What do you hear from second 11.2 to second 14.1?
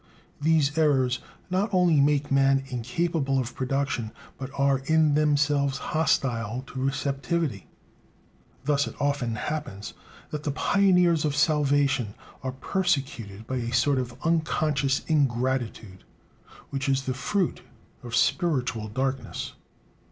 of salvation are persecuted by a sort